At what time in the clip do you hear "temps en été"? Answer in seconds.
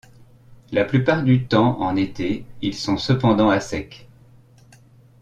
1.45-2.43